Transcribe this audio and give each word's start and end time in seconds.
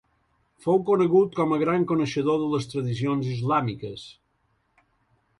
Fou 0.65 0.79
conegut 0.85 1.35
com 1.39 1.51
a 1.57 1.59
gran 1.63 1.85
coneixedor 1.91 2.39
de 2.43 2.47
les 2.53 2.65
tradicions 2.71 3.27
islàmiques. 3.35 4.07